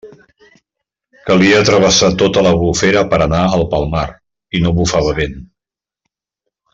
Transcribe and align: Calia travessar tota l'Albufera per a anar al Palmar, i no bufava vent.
Calia 1.27 1.59
travessar 1.67 2.09
tota 2.23 2.43
l'Albufera 2.47 3.03
per 3.13 3.19
a 3.21 3.27
anar 3.29 3.43
al 3.57 3.67
Palmar, 3.77 4.05
i 4.57 4.63
no 4.65 4.73
bufava 4.81 5.13
vent. 5.21 5.37